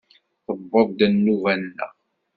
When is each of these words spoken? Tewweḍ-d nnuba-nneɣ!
Tewweḍ-d 0.45 0.99
nnuba-nneɣ! 1.13 1.91